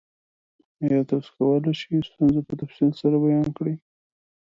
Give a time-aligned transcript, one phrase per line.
[0.83, 3.75] ایا تاسو کولی شئ ستونزه په تفصیل سره بیان کړئ؟